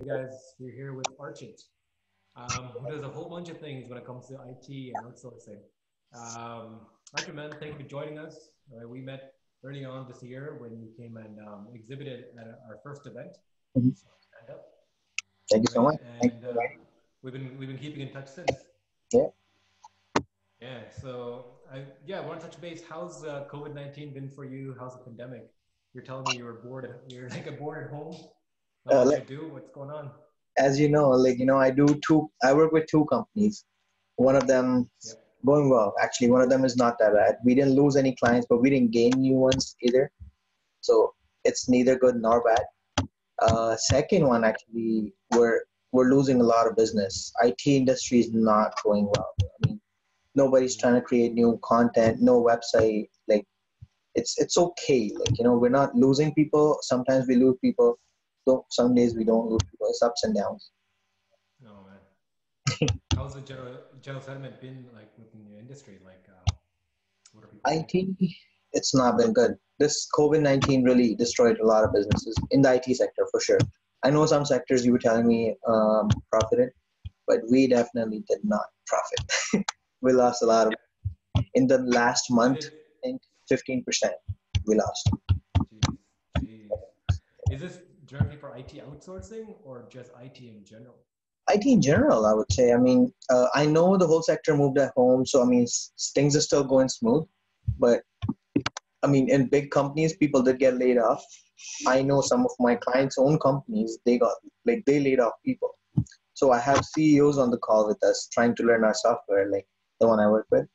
[0.00, 1.62] Hey guys, we're here with Archit,
[2.34, 5.60] um, who does a whole bunch of things when it comes to IT and outsourcing.
[6.12, 6.80] Um,
[7.16, 8.48] Archit, man, thank you for joining us.
[8.74, 12.80] Uh, we met early on this year when you came and um, exhibited at our
[12.82, 13.36] first event.
[13.78, 13.90] Mm-hmm.
[13.90, 14.66] So stand up.
[15.48, 16.00] Thank you so much.
[16.22, 16.60] And uh,
[17.22, 18.50] we've been we've been keeping in touch since.
[19.12, 19.26] Yeah.
[20.60, 20.80] Yeah.
[21.00, 22.82] So I yeah, I want to touch base.
[22.88, 24.74] How's uh, COVID nineteen been for you?
[24.76, 25.52] How's the pandemic?
[25.92, 26.92] You're telling me you were bored.
[27.08, 28.16] You're like a bored at home
[28.90, 29.48] uh, like, do?
[29.52, 30.10] What's going on?
[30.58, 32.30] As you know, like you know, I do two.
[32.42, 33.64] I work with two companies.
[34.16, 35.16] One of them yep.
[35.44, 35.94] going well.
[36.00, 37.38] Actually, one of them is not that bad.
[37.44, 40.10] We didn't lose any clients, but we didn't gain new ones either.
[40.80, 43.08] So it's neither good nor bad.
[43.42, 47.32] Uh, second one, actually, we're we're losing a lot of business.
[47.42, 49.34] IT industry is not going well.
[49.40, 49.80] I mean,
[50.34, 53.08] nobody's trying to create new content, no website.
[53.28, 53.46] Like,
[54.14, 55.10] it's it's okay.
[55.18, 56.78] Like you know, we're not losing people.
[56.82, 57.98] Sometimes we lose people,
[58.46, 59.60] so some days we don't lose.
[59.80, 60.70] It's ups and downs.
[61.66, 62.88] Oh man.
[63.16, 65.98] How's the general, general sentiment been like within your industry?
[66.04, 66.52] Like, uh,
[67.32, 67.72] what are people?
[67.72, 68.32] IT,
[68.72, 69.56] it's not been good.
[69.78, 73.58] This COVID nineteen really destroyed a lot of businesses in the IT sector for sure.
[74.04, 76.70] I know some sectors you were telling me um, profited,
[77.26, 79.64] but we definitely did not profit.
[80.02, 80.74] we lost a lot of.
[81.54, 84.14] In the last month, I think fifteen percent
[84.66, 85.10] we lost.
[85.58, 85.96] Jeez,
[86.40, 86.68] jeez.
[87.50, 87.78] Is this
[88.14, 90.94] directly for IT outsourcing or just IT in general?
[91.50, 92.72] IT in general, I would say.
[92.72, 95.66] I mean, uh, I know the whole sector moved at home, so I mean,
[96.14, 97.24] things are still going smooth.
[97.78, 98.02] But
[99.02, 101.24] I mean, in big companies, people did get laid off.
[101.86, 104.34] I know some of my clients' own companies, they got
[104.64, 105.70] like they laid off people.
[106.34, 109.66] So I have CEOs on the call with us trying to learn our software, like
[110.00, 110.66] the one I work with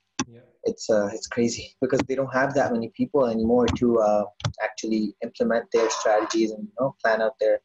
[0.70, 4.26] it's uh, it's crazy because they don't have that many people anymore to uh,
[4.62, 7.60] actually implement their strategies and you know plan out their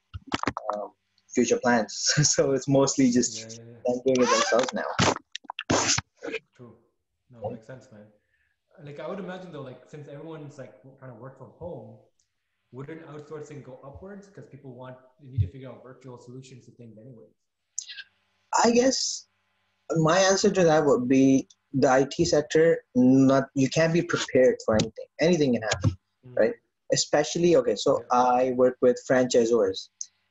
[0.73, 0.93] um,
[1.35, 1.93] future plans.
[2.35, 3.95] so it's mostly just yeah, yeah, yeah.
[3.95, 4.91] them doing it themselves now.
[6.57, 6.75] True.
[7.31, 8.07] No, makes sense, man.
[8.85, 11.99] Like I would imagine though, like since everyone's like trying to work from home,
[12.73, 16.73] wouldn't outsourcing go upwards because people want you need to figure out virtual solutions to
[16.73, 17.35] things anyways?
[18.65, 19.27] I guess
[19.97, 24.77] my answer to that would be the IT sector, not you can't be prepared for
[24.77, 25.07] anything.
[25.21, 26.35] Anything can happen, mm-hmm.
[26.35, 26.53] right?
[26.93, 27.77] Especially okay.
[27.77, 28.19] So yeah.
[28.19, 29.89] I work with franchisors.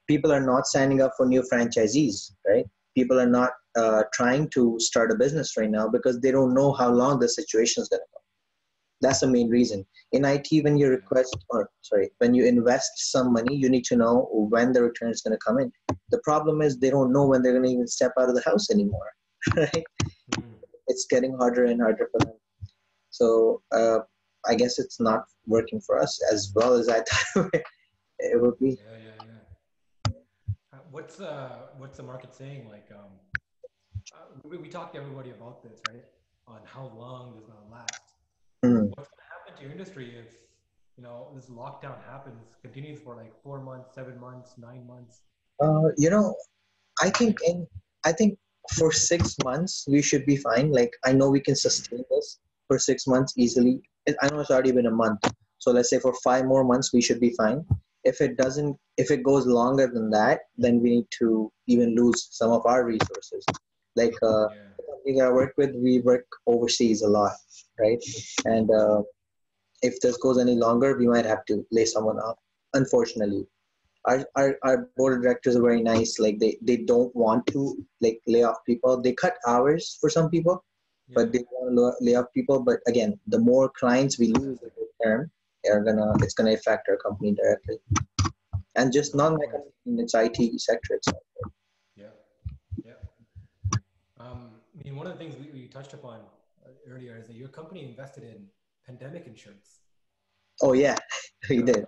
[0.08, 2.66] People are not signing up for new franchisees, right?
[2.96, 6.74] People are not uh, trying to start a business right now because they don't know
[6.74, 8.20] how long the situation is going to go.
[9.02, 9.85] That's the main reason.
[10.14, 13.97] In IT, when you request or sorry, when you invest some money, you need to
[13.97, 15.72] know when the return is going to come in.
[16.12, 18.44] The problem is they don't know when they're going to even step out of the
[18.46, 19.12] house anymore,
[19.55, 19.83] right?
[20.35, 20.53] Mm-hmm
[20.87, 22.35] it's getting harder and harder for them.
[23.09, 23.99] So uh,
[24.45, 27.49] I guess it's not working for us as well as I thought
[28.19, 28.77] it would be.
[28.79, 29.25] Yeah, yeah,
[30.07, 30.13] yeah.
[30.73, 32.67] Uh, what's uh, what's the market saying?
[32.69, 33.11] Like, um,
[34.13, 36.03] uh, we, we talked to everybody about this, right?
[36.47, 38.03] On how long this is gonna last.
[38.65, 38.87] Mm-hmm.
[38.95, 40.33] What's gonna happen to your industry if
[40.97, 45.21] you know this lockdown happens, continues for like four months, seven months, nine months?
[45.61, 46.35] Uh, you know,
[47.01, 47.67] I think in
[48.05, 48.37] I think
[48.72, 50.72] for six months we should be fine.
[50.72, 53.81] Like i know we can sustain this for six months easily.
[54.22, 55.19] I know it's already been a month.
[55.59, 57.66] So let's say for five more months we should be fine.
[58.03, 62.28] If it doesn't if it goes longer than that then we need to even lose
[62.31, 63.46] some of our resources.
[63.96, 64.69] Like uh yeah.
[64.78, 67.34] the company i work with we work overseas a lot
[67.79, 68.02] right?
[68.46, 69.02] And uh,
[69.81, 72.38] if this goes any longer we might have to lay someone off
[72.73, 73.46] unfortunately
[74.06, 77.78] our, our, our board of directors are very nice like they, they don't want to
[78.02, 80.64] like lay off people they cut hours for some people
[81.08, 81.16] yeah.
[81.16, 84.69] but they want to lay off people but again the more clients we lose in
[84.88, 85.30] return
[85.72, 87.78] are gonna it's gonna affect our company directly
[88.75, 91.24] and just not my company in its IT sector itself.
[91.96, 92.08] Yeah,
[92.84, 92.94] yeah.
[94.20, 96.20] Um, I mean, one of the things we, we touched upon
[96.90, 98.46] earlier is that your company invested in
[98.85, 99.80] pandemic insurance.
[100.62, 100.97] Oh yeah,
[101.50, 101.85] we did.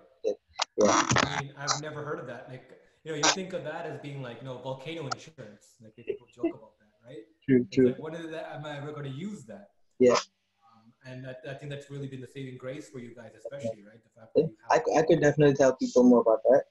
[0.83, 1.07] Yeah.
[1.15, 2.47] I mean, I've never heard of that.
[2.49, 2.71] Like,
[3.03, 5.75] you know, you think of that as being like, you know, volcano insurance.
[5.81, 7.23] Like people joke about that, right?
[7.47, 7.87] True, true.
[7.87, 8.51] Like, when is that?
[8.53, 9.69] Am I ever going to use that?
[9.99, 10.13] Yeah.
[10.13, 13.83] Um, and I, I, think that's really been the saving grace for you guys, especially,
[13.83, 13.99] right?
[14.03, 16.63] The fact that I, I could definitely tell people more about that.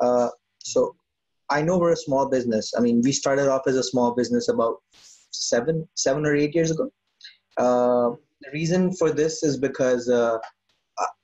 [0.00, 0.94] Uh, so
[1.50, 2.72] I know we're a small business.
[2.76, 4.76] I mean, we started off as a small business about
[5.30, 6.90] seven, seven or eight years ago.
[7.56, 10.38] Uh, the reason for this is because uh,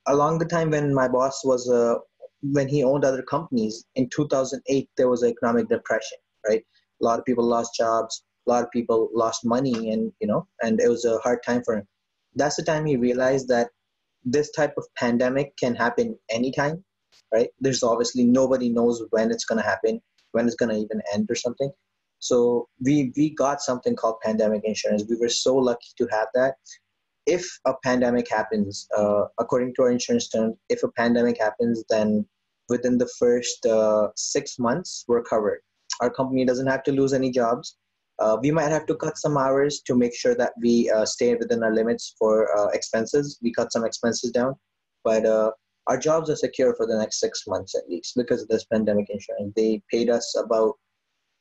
[0.07, 1.95] along the time when my boss was uh,
[2.41, 6.17] when he owned other companies in 2008 there was an economic depression
[6.47, 6.63] right
[7.01, 10.47] a lot of people lost jobs a lot of people lost money and you know
[10.61, 11.87] and it was a hard time for him
[12.35, 13.69] that's the time he realized that
[14.23, 16.83] this type of pandemic can happen anytime
[17.33, 20.01] right there's obviously nobody knows when it's going to happen
[20.31, 21.71] when it's gonna even end or something.
[22.19, 25.03] So we we got something called pandemic insurance.
[25.09, 26.55] We were so lucky to have that
[27.27, 32.25] if a pandemic happens, uh, according to our insurance terms, if a pandemic happens, then
[32.69, 35.59] within the first uh, six months, we're covered.
[36.01, 37.77] Our company doesn't have to lose any jobs.
[38.19, 41.35] Uh, we might have to cut some hours to make sure that we uh, stay
[41.35, 43.37] within our limits for uh, expenses.
[43.43, 44.55] We cut some expenses down,
[45.03, 45.51] but uh,
[45.87, 49.09] our jobs are secure for the next six months at least because of this pandemic
[49.09, 49.53] insurance.
[49.55, 50.75] They paid us about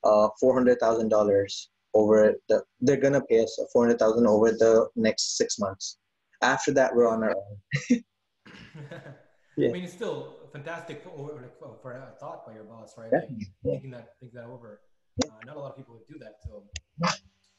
[0.04, 2.62] $400,000 over the.
[2.80, 5.98] They're gonna pay us four hundred thousand over the next six months.
[6.42, 7.56] After that, we're on our own.
[7.90, 7.98] yeah.
[9.68, 11.12] I mean, it's still fantastic for,
[11.82, 13.10] for a thought by your boss, right?
[13.12, 13.20] Yeah.
[13.20, 14.80] Like, thinking that thinking that over.
[15.24, 16.64] Uh, not a lot of people would do that, so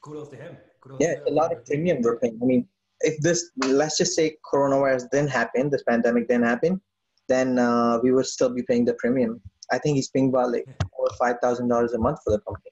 [0.04, 0.58] kudos to him.
[0.82, 2.38] Kudos yeah, to it's a lot of premium we're paying.
[2.42, 2.68] I mean,
[3.02, 6.80] if this, let's just say coronavirus didn't happen, this pandemic didn't happen,
[7.28, 9.42] then uh, we would still be paying the premium.
[9.72, 10.66] I think he's paying about like
[11.00, 12.72] over five thousand dollars a month for the company.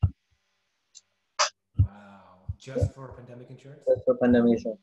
[2.74, 3.82] Just for pandemic insurance?
[3.88, 4.82] That's for pandemic insurance.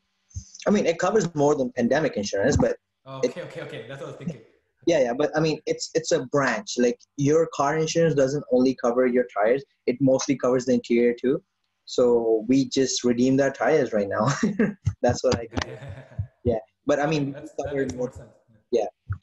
[0.67, 3.85] I mean, it covers more than pandemic insurance, but Okay, okay, okay.
[3.87, 4.41] That's what I was thinking.
[4.87, 5.13] yeah, yeah.
[5.17, 6.75] But I mean, it's it's a branch.
[6.77, 11.43] Like your car insurance doesn't only cover your tires; it mostly covers the interior too.
[11.85, 14.29] So we just redeemed our tires right now.
[15.01, 15.77] That's what I do.
[16.45, 18.33] Yeah, but I mean, That's, that more sense.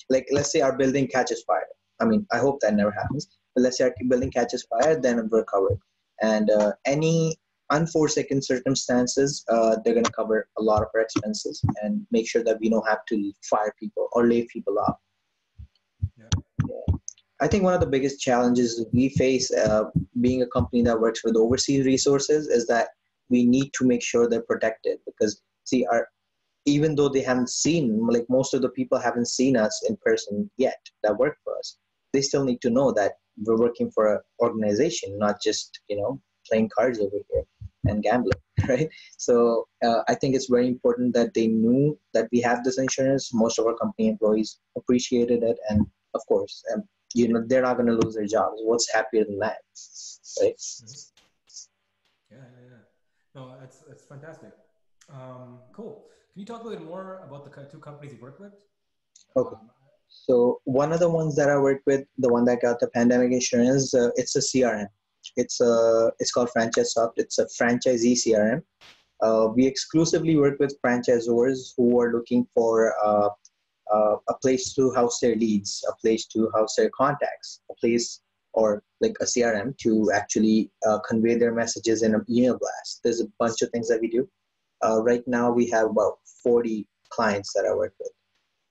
[0.08, 1.66] like let's say our building catches fire
[2.00, 5.28] i mean i hope that never happens but let's say our building catches fire then
[5.30, 5.78] we're covered
[6.22, 7.36] and uh, any
[7.70, 12.42] unforeseen circumstances uh, they're going to cover a lot of our expenses and make sure
[12.44, 14.98] that we don't have to fire people or lay people off
[16.18, 16.28] Yeah.
[16.68, 16.94] Yeah.
[17.40, 19.84] i think one of the biggest challenges we face uh,
[20.20, 22.88] being a company that works with overseas resources is that
[23.28, 26.08] we need to make sure they're protected because see our
[26.66, 30.50] even though they haven't seen like most of the people haven't seen us in person
[30.56, 31.78] yet that work for us
[32.12, 33.12] they still need to know that
[33.44, 37.44] we're working for an organization not just you know playing cards over here
[37.86, 42.40] and gambling right so uh, i think it's very important that they knew that we
[42.40, 46.82] have this insurance most of our company employees appreciated it and of course um,
[47.14, 49.58] you know they're not going to lose their jobs what's happier than that
[50.42, 50.56] right
[52.30, 52.84] Yeah, yeah, yeah.
[53.34, 54.52] No, that's that's fantastic.
[55.12, 56.06] Um, cool.
[56.32, 58.52] Can you talk a little more about the two companies you work with?
[59.36, 59.56] Okay.
[59.56, 59.70] Um,
[60.08, 63.30] So one of the ones that I work with, the one that got the pandemic
[63.32, 64.88] insurance, uh, it's a CRM.
[65.36, 67.14] It's a it's called Franchise Soft.
[67.18, 68.62] It's a franchisee CRM.
[69.22, 73.28] Uh, we exclusively work with franchisors who are looking for uh,
[73.92, 78.22] uh, a place to house their leads, a place to house their contacts, a place
[78.52, 83.00] or like a CRM to actually uh, convey their messages in an email blast.
[83.04, 84.28] There's a bunch of things that we do.
[84.84, 88.10] Uh, right now, we have about 40 clients that I work with.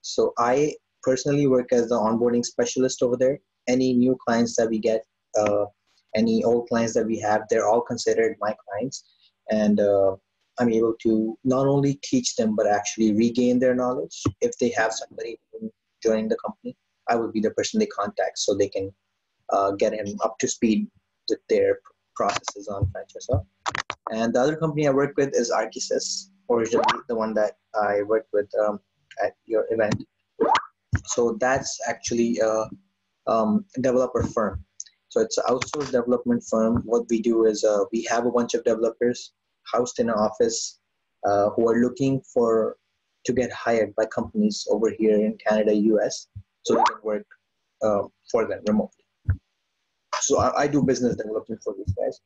[0.02, 3.38] So I personally work as the onboarding specialist over there.
[3.68, 5.04] Any new clients that we get,
[5.38, 5.66] uh,
[6.14, 9.04] any old clients that we have, they're all considered my clients.
[9.50, 10.16] And uh,
[10.58, 14.22] I'm able to not only teach them, but actually regain their knowledge.
[14.40, 15.38] If they have somebody
[16.02, 16.76] joining the company,
[17.08, 18.92] I would be the person they contact so they can
[19.50, 20.88] uh, get him up to speed
[21.28, 21.78] with their
[22.14, 23.28] processes on Franchise.
[24.12, 28.28] And the other company I work with is Archisys, originally the one that I worked
[28.32, 28.80] with um,
[29.24, 29.94] at your event.
[31.06, 32.66] So that's actually a
[33.26, 34.64] um, developer firm.
[35.10, 36.82] So it's an outsourced development firm.
[36.84, 39.32] What we do is uh, we have a bunch of developers
[39.72, 40.78] housed in an office
[41.26, 42.76] uh, who are looking for
[43.26, 46.28] to get hired by companies over here in Canada, US,
[46.62, 47.26] so they can work
[47.82, 49.04] uh, for them remotely.
[50.20, 52.20] So I, I do business development for these guys.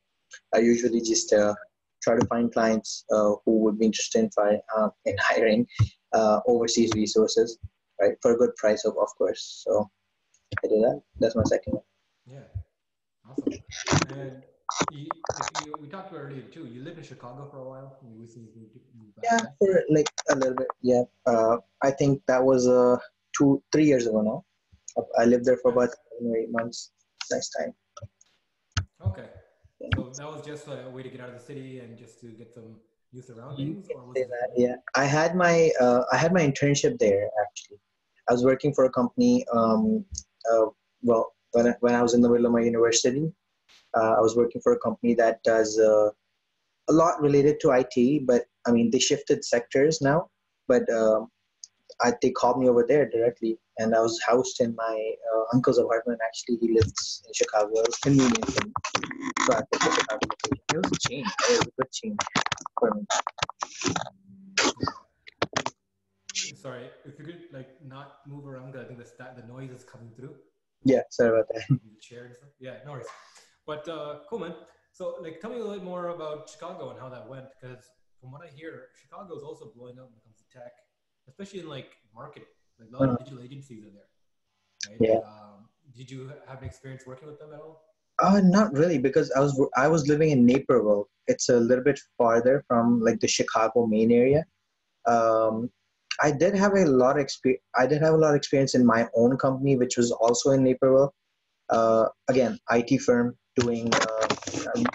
[0.54, 1.54] I usually just uh,
[2.02, 5.66] try to find clients uh, who would be interested in, uh, in hiring
[6.46, 7.58] overseas resources,
[7.98, 9.64] right, for a good price, of, of course.
[9.66, 9.90] So
[10.62, 11.00] I do that.
[11.18, 11.82] That's my second one.
[12.26, 12.62] Yeah,
[13.28, 13.52] awesome.
[14.18, 14.42] And
[14.90, 15.08] you,
[15.64, 16.66] you, we talked about earlier too.
[16.66, 17.98] You lived in Chicago for a while.
[18.02, 19.24] You recently moved, moved back.
[19.30, 20.68] Yeah, for like a little bit.
[20.82, 22.96] Yeah, uh, I think that was uh,
[23.36, 24.44] two, three years ago now.
[25.18, 26.92] I lived there for about seven or eight months.
[27.30, 27.74] Nice time.
[29.04, 29.28] Okay.
[29.96, 32.28] So that was just a way to get out of the city and just to
[32.28, 32.76] get some
[33.12, 37.28] new surroundings, or was that, yeah, I had my uh, I had my internship there
[37.42, 37.78] actually.
[38.28, 39.44] I was working for a company.
[39.52, 40.04] Um,
[40.50, 40.66] uh,
[41.02, 43.32] well, when I, when I was in the middle of my university,
[43.96, 46.10] uh, I was working for a company that does uh,
[46.88, 48.26] a lot related to IT.
[48.26, 50.28] But I mean, they shifted sectors now.
[50.68, 51.28] But um,
[52.02, 55.78] I, they called me over there directly, and I was housed in my uh, uncle's
[55.78, 56.20] apartment.
[56.26, 57.70] Actually, he lives in Chicago.
[57.76, 58.72] It was convenient for me.
[59.46, 60.26] So I the Chicago.
[60.72, 61.28] It was a change.
[61.50, 62.18] It was a good change
[62.80, 63.02] for me.
[66.56, 69.84] Sorry, if you could like not move around, 'cause I think the the noise is
[69.84, 70.34] coming through.
[70.84, 71.78] Yeah, sorry about that.
[72.00, 72.30] chair.
[72.60, 73.06] Yeah, no worries.
[73.66, 74.54] But uh, cool, man.
[74.92, 77.84] So, like, tell me a little bit more about Chicago and how that went, because
[78.20, 80.72] from what I hear, Chicago is also blowing up when it comes to tech,
[81.28, 82.48] especially in like marketing.
[82.78, 84.90] Like a lot of digital agencies are there.
[84.90, 84.98] Right?
[85.00, 85.18] Yeah.
[85.28, 87.82] Um, did you have an experience working with them at all?
[88.22, 91.08] Uh, not really, because I was I was living in Naperville.
[91.26, 94.44] It's a little bit farther from like the Chicago main area.
[95.06, 95.70] Um,
[96.22, 97.62] I did have a lot of experience.
[97.76, 100.62] I did have a lot of experience in my own company, which was also in
[100.62, 101.14] Naperville.
[101.70, 103.92] Uh, again, IT firm doing.
[103.94, 104.26] Uh,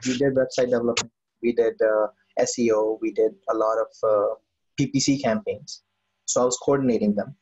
[0.05, 1.11] we did website development.
[1.41, 2.07] We did uh,
[2.39, 2.99] SEO.
[3.01, 4.35] We did a lot of uh,
[4.79, 5.83] PPC campaigns.
[6.25, 7.35] So I was coordinating them.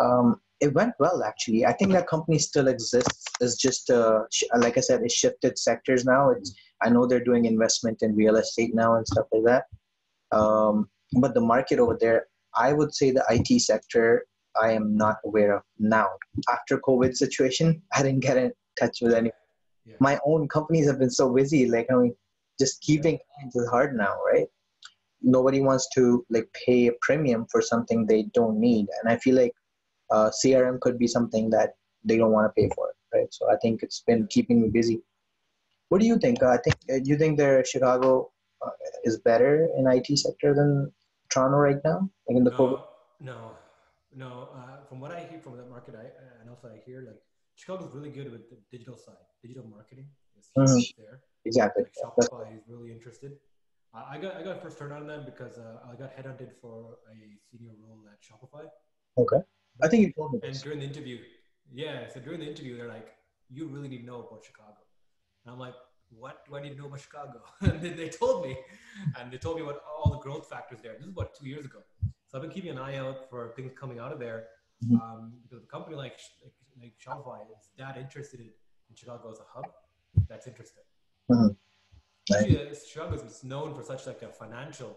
[0.00, 1.64] Um, it went well actually.
[1.64, 3.24] I think that company still exists.
[3.40, 4.20] It's just uh,
[4.56, 6.30] like I said, it shifted sectors now.
[6.30, 10.36] It's I know they're doing investment in real estate now and stuff like that.
[10.36, 12.26] Um, but the market over there,
[12.56, 14.24] I would say the IT sector,
[14.60, 16.08] I am not aware of now.
[16.50, 19.30] After COVID situation, I didn't get in touch with any.
[19.86, 19.96] Yeah.
[20.00, 21.68] My own companies have been so busy.
[21.68, 22.14] Like I mean,
[22.58, 24.46] just keeping clients is hard now, right?
[25.22, 29.36] Nobody wants to like pay a premium for something they don't need, and I feel
[29.36, 29.52] like
[30.10, 33.32] uh, CRM could be something that they don't want to pay for, right?
[33.32, 35.02] So I think it's been keeping me busy.
[35.88, 36.42] What do you think?
[36.42, 38.30] Uh, I think uh, you think the Chicago
[38.64, 38.70] uh,
[39.04, 40.92] is better in IT sector than
[41.30, 42.80] Toronto right now, like in the COVID?
[43.20, 43.56] No, no,
[44.16, 44.48] no.
[44.54, 46.06] Uh, from what I hear from that market, I
[46.40, 47.20] and also I hear like
[47.54, 50.08] Chicago's really good with the digital side, digital marketing
[50.38, 50.76] is Mhm.
[50.76, 51.22] huge there.
[51.44, 51.84] Exactly.
[51.84, 53.38] Like Shopify is really interested.
[53.94, 56.98] Uh, I got I got first turn on them because uh, I got headhunted for
[57.10, 57.16] a
[57.50, 58.64] senior role at Shopify.
[59.18, 59.40] Okay.
[59.82, 61.18] I think you told me And during the interview,
[61.72, 63.08] yeah, so during the interview, they're like,
[63.48, 64.82] "You really need to know about Chicago."
[65.44, 65.74] And I'm like,
[66.10, 68.56] "What do I need to know about Chicago?" and then they told me,
[69.18, 70.94] and they told me about all the growth factors there.
[70.94, 71.80] This is about two years ago.
[72.26, 74.48] So I've been keeping an eye out for things coming out of there
[74.84, 75.00] Mhm.
[75.00, 78.50] um, because a company like, like like Shopify is that interested in,
[78.88, 79.66] in Chicago as a hub.
[80.28, 80.84] That's interesting.
[81.30, 81.56] Mhm.
[82.32, 84.96] Actually, uh, Chicago is known for such like a financial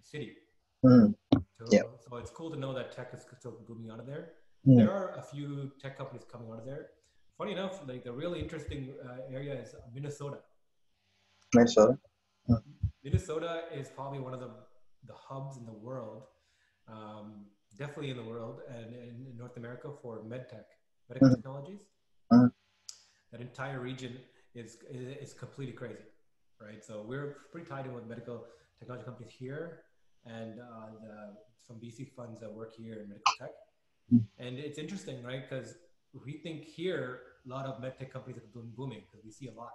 [0.00, 0.36] city.
[0.84, 1.14] Mhm.
[1.58, 1.82] So, Yeah.
[2.04, 4.24] so it's cool to know that tech is still booming out of there.
[4.66, 4.76] Mhm.
[4.78, 6.90] There are a few tech companies coming out of there.
[7.38, 10.38] Funny enough, like the really interesting uh, area is Minnesota.
[11.54, 11.98] Minnesota.
[13.02, 14.50] Minnesota is probably one of the,
[15.06, 16.24] the hubs in the world,
[16.88, 17.46] um,
[17.76, 20.66] definitely in the world and in, North America for medtech,
[21.08, 21.36] medical Mhm.
[21.36, 21.80] technologies.
[22.30, 22.52] Mhm.
[23.32, 24.20] That entire region
[24.54, 26.06] is, is is completely crazy,
[26.60, 26.84] right?
[26.84, 28.46] So we're pretty tied in with medical
[28.78, 29.84] technology companies here,
[30.26, 31.36] and uh, the,
[31.66, 33.54] some VC funds that work here in medical tech.
[34.12, 34.26] Mhm.
[34.38, 35.42] And it's interesting, right?
[35.48, 35.78] Because
[36.24, 39.52] we think here a lot of medtech companies are doing booming because we see a
[39.52, 39.72] lot.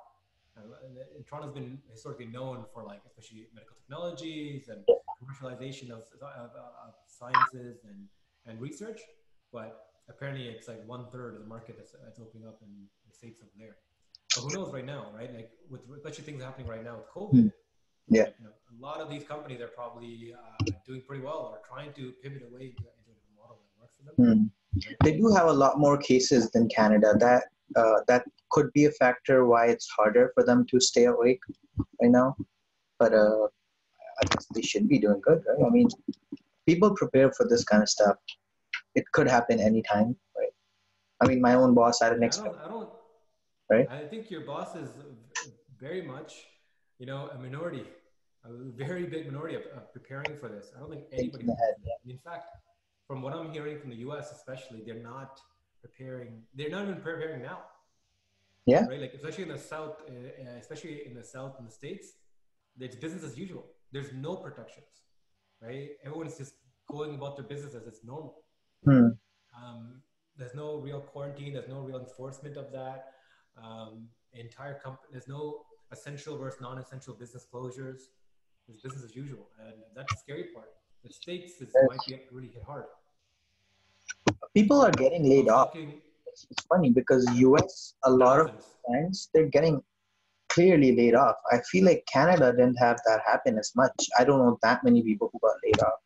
[0.55, 0.71] And-
[1.15, 4.83] and Toronto's been historically known for like, especially medical technologies and
[5.21, 6.51] commercialization of, of,
[6.85, 8.07] of sciences and,
[8.47, 9.01] and research.
[9.51, 9.69] But
[10.09, 12.69] apparently, it's like one third of the market that's, that's opening up in
[13.07, 13.77] the states over there.
[14.35, 15.33] But who knows right now, right?
[15.33, 17.41] Like with especially things happening right now with COVID.
[17.41, 17.47] Hmm.
[18.09, 18.27] Yeah.
[18.39, 21.93] You know, a lot of these companies are probably uh, doing pretty well or trying
[21.93, 24.15] to pivot away into, into a model that works for them.
[24.39, 24.43] Hmm.
[25.03, 27.13] They do have a lot more cases than Canada.
[27.19, 27.43] That
[27.75, 31.41] uh, that could be a factor why it's harder for them to stay awake
[32.01, 32.35] right now.
[32.99, 33.47] But uh,
[34.21, 35.65] I guess they should be doing good, right?
[35.65, 35.87] I mean,
[36.65, 38.17] people prepare for this kind of stuff.
[38.95, 40.53] It could happen anytime, right?
[41.21, 42.55] I mean, my own boss had an I expect.
[42.55, 42.89] don't, I don't.
[43.69, 43.87] Right?
[43.91, 44.89] I think your boss is
[45.79, 46.45] very much,
[46.99, 47.85] you know, a minority,
[48.45, 50.71] a very big minority of, of preparing for this.
[50.75, 51.45] I don't think anybody.
[51.45, 51.75] Thinking ahead,
[52.07, 52.45] In fact,
[53.07, 55.39] from what I'm hearing from the U.S., especially, they're not
[55.81, 56.43] preparing.
[56.53, 57.59] They're not even preparing now.
[58.65, 58.85] Yeah.
[58.85, 58.99] Right.
[58.99, 62.07] Like especially in the south, uh, uh, especially in the south in the states,
[62.79, 63.65] it's business as usual.
[63.93, 64.87] There's no protections.
[65.61, 65.91] Right.
[66.05, 66.53] Everyone's just
[66.91, 68.43] going about their business as it's normal.
[68.83, 69.07] Hmm.
[69.57, 70.01] Um,
[70.37, 71.53] there's no real quarantine.
[71.53, 73.13] There's no real enforcement of that.
[73.61, 75.07] Um, entire company.
[75.11, 75.61] There's no
[75.91, 78.01] essential versus non-essential business closures.
[78.67, 80.67] It's business as usual, and that's the scary part.
[81.07, 81.87] The states is, Yes.
[81.89, 82.85] might get really hit hard.
[84.53, 85.69] People are getting laid off.
[85.75, 87.95] It's, it's funny because U.S.
[88.03, 88.51] a lot of
[88.85, 89.81] clients they're getting
[90.49, 91.35] clearly laid off.
[91.51, 93.93] I feel like Canada didn't have that happen as much.
[94.19, 95.99] I don't know that many people who got laid off.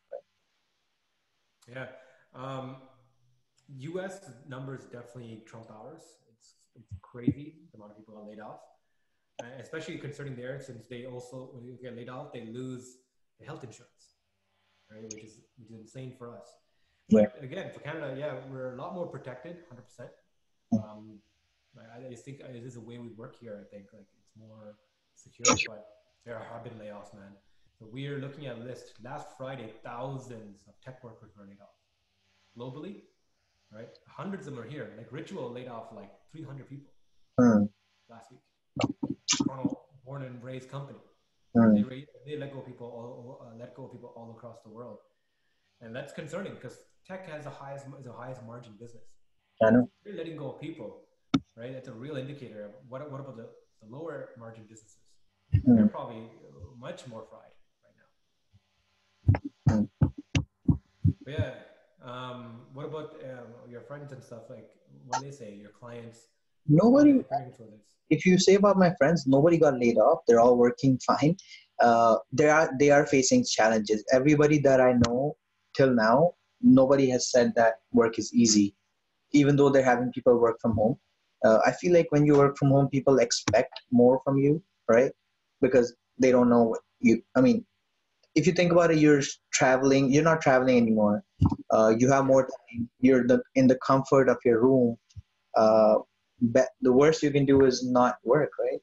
[1.68, 1.88] Yeah.
[2.36, 2.78] Um,
[3.78, 4.20] U.S.
[4.48, 6.02] numbers definitely trump ours.
[6.36, 8.60] It's it's crazy the amount of people are laid off,
[9.42, 12.98] uh, especially concerning there since they also when you get laid off they lose
[13.40, 14.11] the health insurance,
[14.92, 15.04] right?
[15.12, 16.48] Which is which is insane for us.
[17.36, 20.10] But again, for Canada, yeah, we're a lot more protected, hundred percent.
[20.74, 21.20] Um,
[21.78, 23.60] I, I just think it is a way we work here.
[23.60, 24.76] I think like it's more
[25.16, 25.86] secure, but
[26.26, 27.34] there have been layoffs, man.
[27.78, 28.94] So we are looking at a list.
[29.04, 31.76] Last Friday, thousands of tech workers were laid off
[32.58, 33.02] globally,
[33.74, 33.90] right?
[34.08, 34.94] Hundreds of them are here.
[34.98, 36.94] Like Ritual laid off like 300 people
[37.40, 37.64] Hmm.
[38.10, 38.42] last week.
[39.46, 41.00] Toronto born and raised company.
[41.56, 41.90] Mm.
[41.90, 44.70] They, they let go of people all, uh, let go of people all across the
[44.70, 45.00] world,
[45.82, 49.04] and that's concerning because tech has the highest is the highest margin business.
[49.62, 49.90] I know.
[50.06, 51.02] You're letting go of people,
[51.58, 51.74] right?
[51.74, 52.66] That's a real indicator.
[52.66, 53.50] of What what about the,
[53.82, 54.98] the lower margin businesses?
[55.54, 55.76] Mm.
[55.76, 56.24] They're probably
[56.80, 57.96] much more fried right
[59.68, 59.74] now.
[59.76, 59.90] Mm.
[61.26, 61.54] But yeah.
[62.04, 64.50] Um, what about um, your friends and stuff?
[64.50, 64.70] Like,
[65.06, 65.54] what do they say?
[65.54, 66.28] Your clients?
[66.68, 67.14] Nobody.
[67.14, 67.82] what are they hearing for this?
[68.10, 70.20] If you say about my friends, nobody got laid off.
[70.28, 71.38] They're all working fine.
[71.82, 74.04] Uh, they are they are facing challenges.
[74.12, 75.36] Everybody that I know
[75.76, 78.76] till now, nobody has said that work is easy,
[79.32, 80.98] even though they're having people work from home.
[81.44, 85.12] Uh, I feel like when you work from home, people expect more from you, right?
[85.62, 87.24] Because they don't know what you.
[87.36, 87.66] I mean,
[88.36, 90.12] if you think about it, you're traveling.
[90.12, 91.24] You're not traveling anymore.
[91.72, 92.90] Uh, you have more time.
[93.00, 94.98] You're the, in the comfort of your room.
[96.52, 98.82] Be- the worst you can do is not work, right?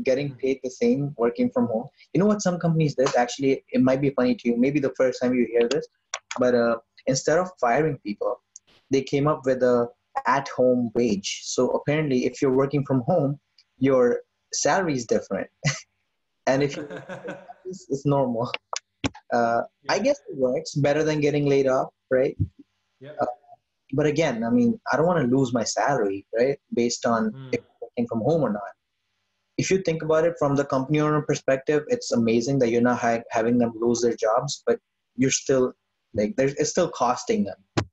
[0.04, 1.86] Getting paid the same working from home.
[2.12, 3.14] You know what some companies did?
[3.16, 4.56] Actually, it might be funny to you.
[4.56, 5.86] Maybe the first time you hear this,
[6.38, 6.76] but uh,
[7.06, 8.40] instead of firing people,
[8.90, 9.88] they came up with a
[10.26, 11.40] at-home wage.
[11.44, 13.38] So apparently, if you're working from home,
[13.78, 14.20] your
[14.52, 15.48] salary is different,
[16.46, 16.78] and if
[17.64, 18.50] it's, it's normal.
[19.32, 22.36] Uh, I guess it works better than getting laid off, right?
[23.00, 23.16] Yep.
[23.20, 23.26] Uh,
[23.92, 26.58] but again, I mean, I don't want to lose my salary, right?
[26.74, 27.36] Based on Mm.
[27.52, 28.72] if working from home or not.
[29.58, 32.98] If you think about it from the company owner perspective, it's amazing that you're not
[32.98, 34.80] ha- having them lose their jobs, but
[35.16, 35.74] you're still
[36.14, 37.86] like, there's, it's still costing them.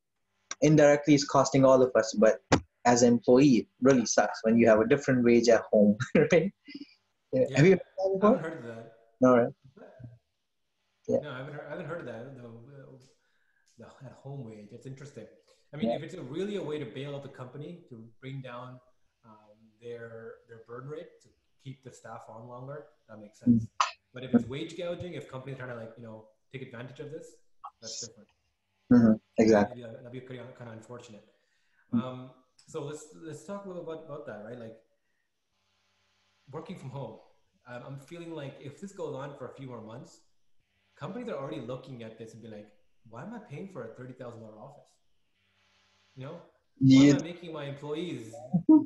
[0.61, 2.41] Indirectly, it's costing all of us, but
[2.85, 5.97] as an employee, it really sucks when you have a different wage at home,
[6.31, 6.51] right?
[7.33, 7.45] Yeah.
[7.55, 8.91] Have you heard that I haven't heard of that.
[9.21, 9.53] No, right?
[11.07, 11.17] Yeah.
[11.23, 12.35] No, I haven't heard, I haven't heard of that.
[12.35, 12.43] The,
[13.79, 14.69] the, at home wage.
[14.71, 15.25] It's interesting.
[15.73, 15.97] I mean, Yeah.
[15.97, 18.79] if it's a really a way to bail out the company to bring down
[19.23, 21.29] um, their their burn rate to
[21.63, 23.67] keep the staff on longer, that makes sense.
[24.13, 26.99] But if it's wage gouging, if companies are trying to like you know take advantage
[26.99, 27.27] of this,
[27.81, 28.29] that's different.
[28.89, 29.81] hmm Exactly.
[29.81, 31.25] Yeah, that'd be pretty kind of unfortunate.
[31.93, 34.57] Um, so let's let's talk a little bit about that, right?
[34.57, 34.77] Like
[36.51, 37.19] working from home.
[37.67, 40.21] Um, I'm feeling like if this goes on for a few more months,
[40.95, 42.67] companies are already looking at this and be like,
[43.07, 44.89] "Why am I paying for a thirty thousand dollar office?
[46.19, 46.37] You know,
[46.91, 47.13] why Yeah.
[47.13, 48.35] am I making my employees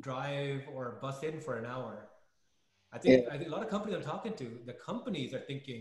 [0.00, 1.94] drive or bus in for an hour?"
[2.92, 5.80] I think, I think a lot of companies I'm talking to, the companies are thinking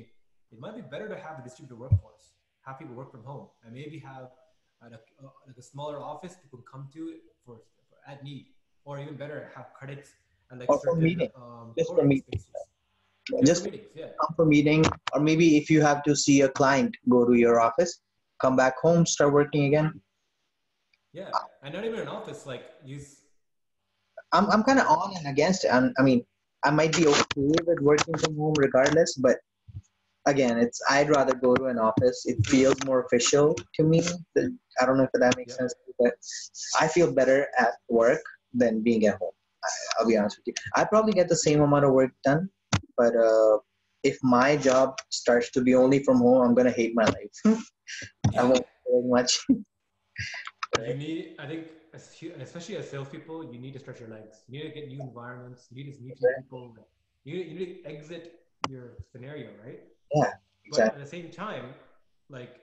[0.52, 2.26] it might be better to have a distributed workforce,
[2.66, 4.30] have people work from home, and maybe have
[4.82, 7.02] uh, like a, like a smaller office people can come to
[7.46, 8.48] for, for at need,
[8.84, 10.10] or even better, have credits
[10.50, 11.30] and like Or for meeting.
[11.36, 12.40] um, Just for co-working meeting.
[13.30, 14.08] Just Just for meetings, yeah.
[14.22, 17.62] come for meeting, or maybe if you have to see a client, go to your
[17.62, 18.02] office,
[18.42, 20.02] come back home, start working again.
[21.14, 21.30] Yeah,
[21.62, 22.46] and not even an office.
[22.46, 23.22] Like use
[24.34, 25.70] I'm I'm kind of on and against it.
[25.70, 26.26] I'm, I mean,
[26.66, 29.38] I might be okay with working from home regardless, but
[30.26, 32.26] again, it's I'd rather go to an office.
[32.26, 34.02] It feels more official to me.
[34.38, 35.58] I don't know if that makes Yeah.
[35.58, 36.14] sense, but
[36.82, 38.22] I feel better at work
[38.54, 39.34] than being at home.
[39.64, 40.54] I, I'll be honest with you.
[40.76, 42.50] I probably get the same amount of work done,
[42.98, 43.60] but uh,
[44.04, 47.36] if my job starts to be only from home, I'm gonna hate my life.
[48.40, 49.46] I won't very much.
[50.82, 51.36] you need.
[51.40, 54.44] I think, especially as salespeople, you need to stretch your legs.
[54.48, 55.68] You need to get new environments.
[55.72, 56.76] You need to meet new people.
[57.24, 59.80] You need, you need to exit your scenario, right?
[60.14, 60.32] Yeah,
[60.70, 61.00] But exactly.
[61.02, 61.74] at the same time,
[62.30, 62.62] like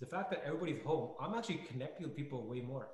[0.00, 2.88] the fact that everybody's home, I'm actually connecting with people way more.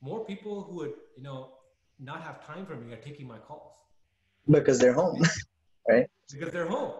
[0.00, 1.50] More people who would, you know,
[1.98, 3.74] not have time for me are taking my calls
[4.50, 5.22] because they're home.
[5.88, 6.06] Right?
[6.30, 6.92] Because they're home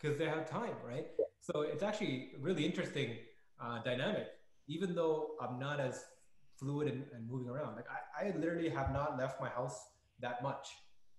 [0.00, 1.06] because they have time, right?
[1.40, 3.16] So it's actually really interesting
[3.60, 4.28] uh, dynamic.
[4.66, 6.04] Even though I'm not as
[6.60, 9.78] fluid and, and moving around, like I, I literally have not left my house
[10.20, 10.68] that much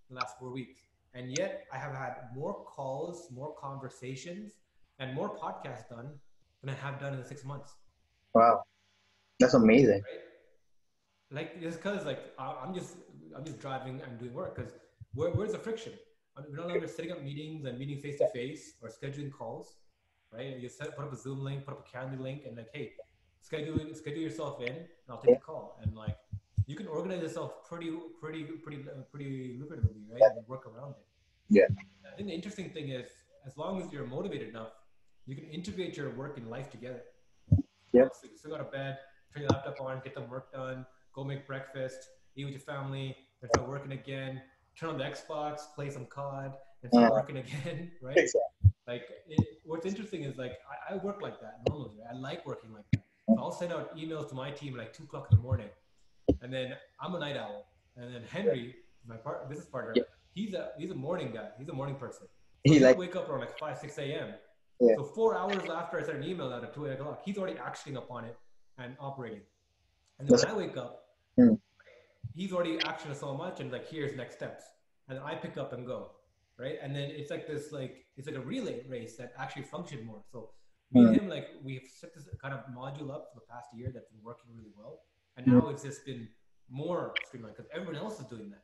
[0.09, 0.79] the last four weeks,
[1.13, 4.53] and yet I have had more calls, more conversations,
[4.99, 6.09] and more podcasts done
[6.61, 7.73] than I have done in the six months.
[8.33, 8.61] Wow,
[9.39, 10.01] that's amazing.
[10.11, 10.21] right?
[11.31, 12.95] Like just because like I- I'm just
[13.35, 14.73] I'm just driving and doing work because
[15.13, 15.93] where, where's the friction?
[16.37, 19.31] I mean, we're no longer setting up meetings and meeting face to face or scheduling
[19.31, 19.77] calls,
[20.31, 20.57] right?
[20.57, 22.93] You set put up a Zoom link, put up a Calendly link, and like, hey,
[23.41, 25.77] schedule schedule yourself in, and I'll take the call.
[25.81, 26.17] And like,
[26.67, 30.21] you can organize yourself pretty pretty pretty uh, pretty lucratively, right?
[30.35, 31.05] And work around it.
[31.49, 31.63] Yeah.
[32.11, 33.07] I think the interesting thing is,
[33.45, 34.71] as long as you're motivated enough,
[35.25, 37.01] you can integrate your work and life together.
[37.93, 38.11] Yep.
[38.21, 38.97] So you still go to bed,
[39.33, 41.97] turn your laptop on, get some work done, go make breakfast,
[42.35, 44.41] eat with your family, then start working again,
[44.79, 47.09] turn on the Xbox, play some COD, and start Yeah.
[47.09, 48.17] working again, right?
[48.17, 48.71] Exactly.
[48.87, 50.53] Like, it, what's interesting is like,
[50.89, 51.97] I, I work like that normally.
[52.09, 53.00] I like working like that.
[53.35, 55.69] So I'll send out emails to my team like two o'clock in the morning,
[56.41, 58.75] and then I'm a night owl, and then Henry,
[59.07, 60.03] my part, business partner, Yeah.
[60.33, 61.49] he's a he's a morning guy.
[61.57, 62.27] He's a morning person.
[62.63, 64.33] He he like wake up around like five six a.m.
[64.79, 64.95] Yeah.
[64.95, 67.97] So four hours after I send an email out at two o'clock, he's already acting
[67.97, 68.37] upon it
[68.77, 69.41] and operating.
[70.19, 71.05] And then when I wake up,
[71.37, 71.53] Hmm.
[72.35, 74.63] he's already actioned so much and like here's next steps,
[75.07, 76.11] and then I pick up and go,
[76.57, 76.77] right?
[76.81, 80.21] And then it's like this like it's like a relay race that actually functioned more.
[80.31, 80.49] So
[80.93, 83.91] me and him like we've set this kind of module up for the past year
[83.93, 85.01] that's been working really well,
[85.37, 86.27] and now it's just been
[86.69, 88.63] more streamlined because everyone else is doing that.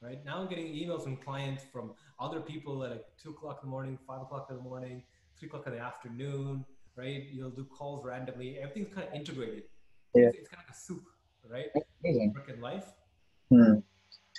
[0.00, 3.68] Right now, I'm getting emails from clients from other people at like two o'clock in
[3.68, 5.04] the morning, five o'clock in the morning,
[5.38, 6.64] three o'clock in the afternoon.
[6.96, 7.24] Right?
[7.32, 8.58] You'll do calls randomly.
[8.58, 9.62] Everything's kind of integrated.
[10.14, 10.24] Yeah.
[10.24, 11.04] It's, it's kind of like a soup,
[11.48, 11.66] right?
[12.04, 12.34] amazing.
[12.34, 12.84] Work and life.
[13.50, 13.74] Hmm.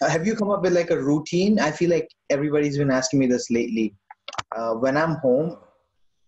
[0.01, 1.59] Uh, Have you come up with like a routine?
[1.59, 3.95] I feel like everybody's been asking me this lately.
[4.55, 5.57] Uh, when I'm home,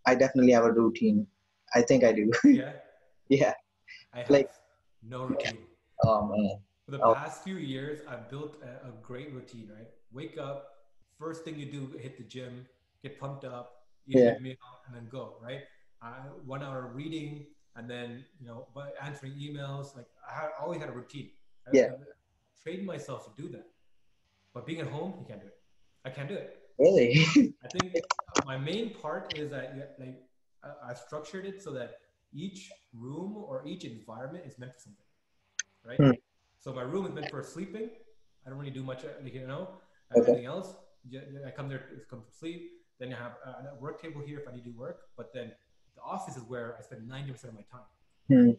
[0.05, 1.27] I definitely have a routine.
[1.73, 2.31] I think I do.
[2.45, 2.73] Yeah.
[3.29, 3.53] yeah.
[4.13, 4.51] I have Like-
[5.03, 5.59] no routine.
[6.03, 6.59] Oh man.
[6.85, 7.15] For the Oh.
[7.15, 9.87] past few years, I've built a, a great routine, right?
[10.11, 10.67] Wake up,
[11.17, 12.67] first thing you do, hit the gym,
[13.01, 14.35] get pumped up, eat Yeah.
[14.37, 15.61] a meal, and then go, right?
[16.01, 19.95] Uh, one hour reading, and then, you know, by answering emails.
[19.95, 21.31] Like, I had, always had a routine.
[21.67, 21.89] I, Yeah.
[21.93, 23.65] I trained myself to do that.
[24.53, 25.57] But being at home, you can't do it.
[26.05, 26.64] I can't do it.
[26.77, 27.25] Really?
[27.63, 27.95] I think
[28.45, 30.21] my main part is that like
[30.63, 31.99] I- I've structured it so that
[32.33, 35.05] each room or each environment is meant for something,
[35.85, 35.97] right?
[35.97, 36.11] Hmm.
[36.59, 37.89] So my room is meant for sleeping.
[38.45, 39.69] I don't really do much, uh, you know.
[40.15, 40.21] Okay.
[40.21, 40.75] Everything else,
[41.47, 42.71] I come there to come to sleep.
[42.99, 45.09] Then I have a work table here if I need to work.
[45.17, 45.51] But then
[45.95, 47.87] the office is where I spend ninety percent of my time,
[48.29, 48.51] Hmm.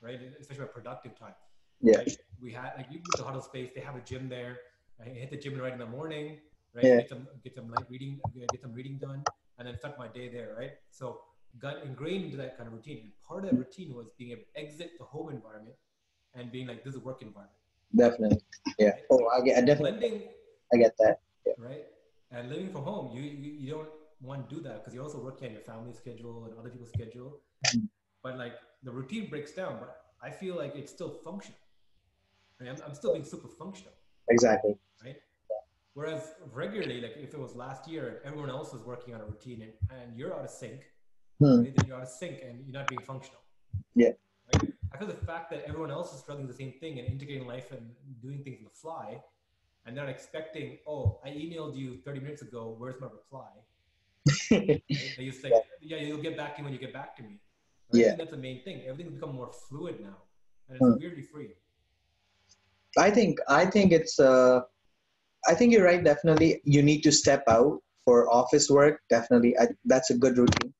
[0.00, 0.20] right?
[0.40, 1.34] Especially my productive time.
[1.80, 1.98] Yeah.
[1.98, 3.70] Like, we had like you the huddle space.
[3.74, 4.58] They have a gym there.
[5.00, 6.38] I hit the gym right in the morning,
[6.78, 6.86] right?
[6.86, 6.96] Yeah.
[7.00, 8.20] Get some get some light reading,
[8.52, 9.24] get some reading done,
[9.58, 10.72] and then start my day there, right?
[10.90, 11.20] So
[11.58, 12.98] got ingrained into that kind of routine.
[13.04, 15.76] And part of that routine was being able to exit the home environment
[16.34, 17.56] and being like, this is a work environment.
[17.96, 18.42] Definitely.
[18.78, 18.92] Yeah.
[19.10, 19.58] Oh, I get.
[19.58, 19.98] I definitely.
[19.98, 20.22] Blending,
[20.72, 21.18] I get that.
[21.58, 21.84] right?
[22.30, 23.88] And living from home, you you, you don't
[24.20, 26.90] want to do that because you're also working on your family schedule and other people's
[26.98, 27.40] schedule.
[27.66, 27.88] Mhm.
[28.22, 29.90] But like the routine breaks down, but
[30.22, 31.60] I feel like it's still functional.
[32.60, 32.70] Right?
[32.70, 33.94] I'm, I'm still being super functional.
[34.30, 34.74] Exactly.
[35.04, 35.16] right?
[35.98, 39.24] Whereas regularly, like if it was last year and everyone else was working on a
[39.24, 40.80] routine and, and you're out of sync,
[41.40, 41.64] Hmm.
[41.64, 43.42] then you're out of sync and you're not being functional.
[43.96, 44.12] Yeah.
[44.54, 44.72] Right?
[44.92, 47.48] I feel the fact that everyone else is struggling with the same thing and integrating
[47.48, 47.90] life and
[48.22, 49.20] doing things on the fly,
[49.84, 53.50] and they're not expecting, oh, I emailed you 30 minutes ago, where's my reply?
[54.52, 54.82] Right?
[55.16, 57.40] They just like, yeah, you'll get back to me when you get back to me.
[57.90, 57.94] Right?
[57.94, 58.06] I Yeah.
[58.10, 58.82] think that's the main thing.
[58.86, 60.18] Everything's become more fluid now,
[60.68, 61.00] and it's Hmm.
[61.02, 61.50] weirdly free.
[62.96, 64.60] I think I think it's uh
[65.46, 66.60] I think you're right definitely.
[66.64, 69.56] You need to step out for office work definitely.
[69.58, 70.72] I, that's a good routine.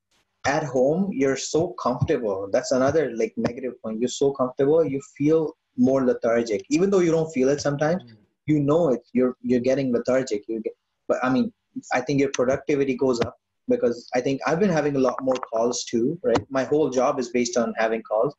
[0.46, 2.48] At home you're so comfortable.
[2.52, 4.00] That's another like negative point.
[4.00, 6.62] You're so comfortable you feel more lethargic.
[6.70, 8.16] Even though you don't feel it sometimes Mm.
[8.46, 9.02] you know it.
[9.12, 10.42] You're you're getting lethargic.
[10.48, 10.74] You get
[11.06, 11.52] but I mean
[11.92, 13.36] I think your productivity goes up
[13.68, 16.44] because I think I've been having a lot more calls too right?
[16.50, 18.34] My whole job is based on having calls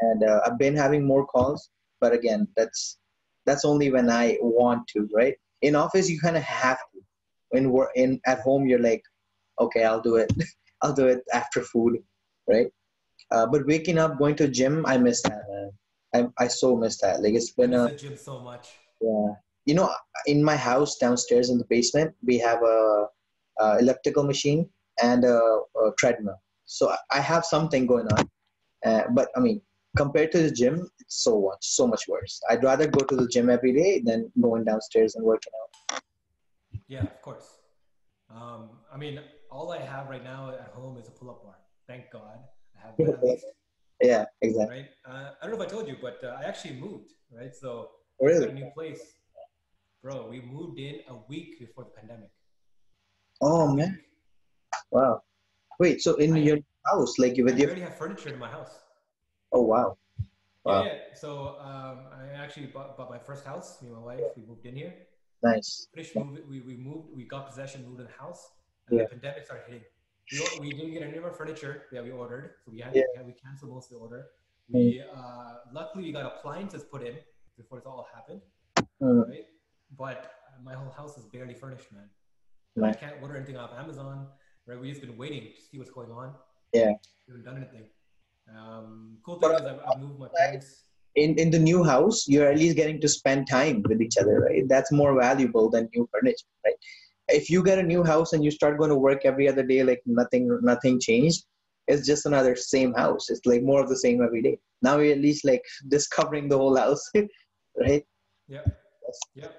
[0.00, 2.98] and uh, I've been having more calls but again that's
[3.46, 5.34] that's only when I want to, right?
[5.64, 6.98] In office, you kind of have to.
[7.50, 9.02] When we're in at home, you're like,
[9.64, 10.30] okay, I'll do it.
[10.82, 11.92] I'll do it after food,
[12.48, 12.68] right?
[13.30, 15.70] Uh, but waking up, going to gym, I miss that, man.
[16.16, 17.22] I I so miss that.
[17.22, 18.66] Like it's been a the gym so much.
[19.00, 19.28] yeah.
[19.68, 19.88] You know,
[20.26, 23.06] in my house downstairs in the basement, we have a,
[23.64, 24.68] a elliptical machine
[25.02, 25.38] and a,
[25.82, 26.38] a treadmill.
[26.66, 28.22] So I- I have something going on.
[28.88, 29.58] Uh, but I mean,
[29.96, 32.40] compared to the gym, it's so much, so much worse.
[32.50, 36.00] I'd rather go to the gym every day than going downstairs and working out.
[36.88, 37.48] Yeah, of course.
[38.30, 41.56] Um, I mean, all I have right now at home is a pull-up bar.
[41.86, 42.38] Thank God,
[42.76, 43.46] I have that at least,
[44.00, 44.76] Yeah, exactly.
[44.76, 44.88] right?
[45.06, 47.54] Uh, I don't know if I told you, but uh, I actually moved, right?
[47.54, 49.00] So we got a new place,
[50.02, 50.28] bro.
[50.28, 52.30] We moved in a week before the pandemic.
[53.40, 54.00] Oh man,
[54.90, 55.20] wow.
[55.78, 58.38] Wait, so in I- your house, like you with I your already have furniture in
[58.38, 58.78] my house.
[59.54, 59.96] Oh wow,
[60.64, 60.84] Wow.
[60.84, 60.98] Yeah.
[61.14, 63.80] So um, I actually bought, bought my first house.
[63.82, 64.94] Me and my wife, we moved in here.
[65.42, 65.88] nice.
[65.94, 68.42] Finished moving, we, we moved, we got possession, moved in the house,
[68.88, 69.04] and Yeah.
[69.04, 69.84] the pandemic started hitting.
[70.32, 73.02] We, we didn't get any of our furniture that we ordered, so we had Yeah.
[73.18, 74.26] we, we canceled most of the order.
[74.70, 77.16] We uh, luckily we got appliances put in
[77.58, 78.40] before this all happened,
[79.02, 79.44] Mm, right?
[79.98, 82.08] But uh, my whole house is barely furnished, man.
[82.82, 84.28] I can't order anything off Amazon.
[84.66, 84.80] Right?
[84.80, 86.34] We just been waiting to see what's going on.
[86.72, 86.92] Yeah.
[87.28, 87.84] We haven't done anything.
[88.48, 90.84] Um, cool thing is I've, moved my parents.
[91.16, 94.40] in in the new house, you're at least getting to spend time with each other,
[94.40, 94.68] right?
[94.68, 96.74] That's more valuable than new furniture, right?
[97.28, 99.82] If you get a new house and you start going to work every other day,
[99.82, 101.44] like nothing nothing changed,
[101.88, 103.30] it's just another same house.
[103.30, 104.58] It's like more of the same every day.
[104.82, 107.10] Now you're at least like discovering the whole house,
[107.80, 108.04] right?
[108.48, 108.64] Yeah.
[109.34, 109.54] Yep.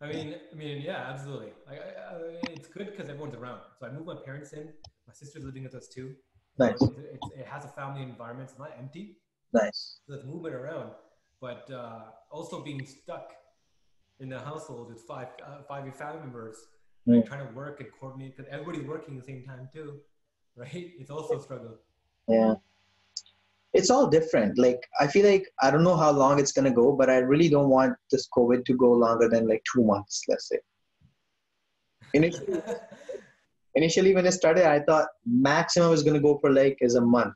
[0.00, 1.52] I mean, I mean, yeah, absolutely.
[1.66, 2.18] Like, I, I,
[2.52, 3.60] it's good because everyone's around.
[3.80, 4.68] So I moved my parents in.
[5.08, 6.14] My sister's living with us too.
[6.58, 6.82] Nice.
[6.82, 8.48] It's, it has a family environment.
[8.50, 9.16] It's not empty.
[9.52, 10.00] Nice.
[10.06, 10.90] So there's movement around,
[11.40, 13.32] but uh, also being stuck
[14.20, 16.56] in the household with five uh, five family members,
[17.08, 17.24] Mm.
[17.24, 19.98] trying to work and coordinate because everybody's working at the same time too,
[20.56, 20.92] right?
[20.98, 21.76] It's also a struggle.
[22.28, 22.54] Yeah.
[23.72, 24.58] It's all different.
[24.58, 27.48] Like I feel like I don't know how long it's gonna go, but I really
[27.48, 30.58] don't want this COVID to go longer than like two months, let's say.
[32.12, 32.60] Initially,
[33.74, 37.34] initially when it started, I thought maximum is gonna go for like is a month.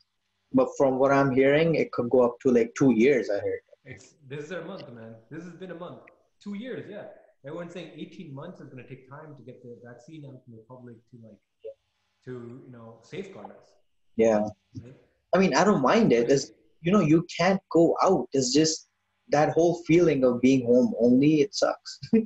[0.55, 3.61] But from what I'm hearing, it could go up to like two years, I heard.
[3.85, 5.15] It's this is a month, man.
[5.31, 6.01] This has been a month,
[6.43, 7.05] two years, yeah.
[7.45, 10.51] Everyone's saying 18 months is going to take time to get the vaccine out to
[10.51, 11.39] the public to like
[12.25, 13.73] to you know safeguard us.
[14.17, 14.47] Yeah.
[14.81, 14.95] Right?
[15.35, 16.31] I mean, I don't mind it.
[16.31, 18.29] It's, you know, you can't go out.
[18.33, 18.89] It's just
[19.31, 21.41] that whole feeling of being home only.
[21.41, 22.01] It sucks.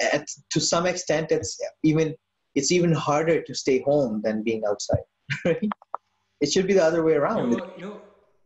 [0.00, 2.14] At, to some extent, it's even
[2.58, 5.06] it's even harder to stay home than being outside.
[5.44, 5.68] Right?
[6.44, 7.50] It should be the other way You around.
[7.50, 7.96] know, you know,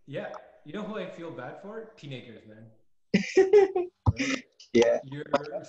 [0.07, 0.29] yeah.
[0.66, 1.75] You know who I feel bad for?
[2.03, 2.64] Teenagers, man.
[3.16, 4.42] Right?
[4.81, 4.98] yeah.
[5.12, 5.25] You're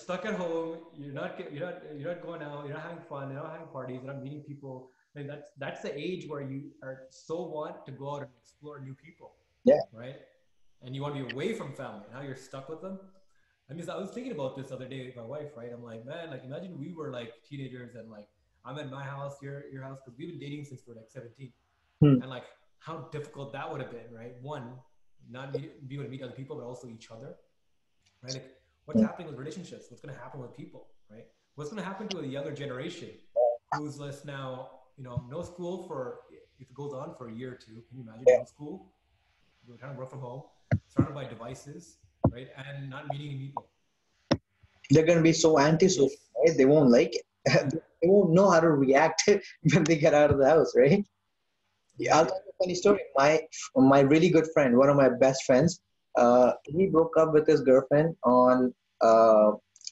[0.06, 0.78] stuck at home.
[0.98, 2.60] You're not you're not you're not going out.
[2.66, 3.24] You're not having fun.
[3.32, 4.00] You're not having parties.
[4.04, 4.76] You're not meeting people.
[5.16, 8.78] And that's that's the age where you are so want to go out and explore
[8.88, 9.30] new people.
[9.72, 9.84] Yeah.
[10.04, 10.20] Right.
[10.84, 12.08] And you want to be away from family.
[12.14, 13.00] Now you're stuck with them.
[13.70, 15.52] I mean, I was thinking about this the other day with my wife.
[15.60, 15.72] Right.
[15.76, 18.28] I'm like, man, like imagine we were like teenagers and like
[18.66, 21.10] I'm at my house, your your house, because we've been dating since we we're like
[21.10, 21.52] 17.
[22.02, 22.22] Hmm.
[22.22, 22.46] And like
[22.80, 24.34] how difficult that would have been, right?
[24.42, 24.74] One,
[25.30, 27.36] not meet, be able to meet other people, but also each other,
[28.22, 28.34] right?
[28.34, 29.08] Like what's Yeah.
[29.08, 29.86] happening with relationships?
[29.90, 31.26] What's going to happen with people, right?
[31.56, 33.10] What's going to happen to a younger generation
[33.74, 36.20] who's less now, you know, no school for
[36.60, 37.74] if it goes on for a year or two.
[37.88, 38.94] Can you imagine no school?
[39.68, 40.44] We're trying to work from home,
[40.88, 41.98] surrounded by devices,
[42.32, 42.50] right?
[42.58, 43.70] And not meeting people.
[44.90, 46.58] They're gonna be so antisocial, right?
[46.58, 47.26] They won't like it.
[47.46, 49.24] They won't know how to react
[49.74, 51.06] when they get out of the house, right?
[51.98, 53.02] Yeah, I'll tell you a funny story.
[53.16, 53.42] My
[53.76, 55.82] my really good friend, one of my best friends,
[56.18, 59.52] uh, he broke up with his girlfriend on uh,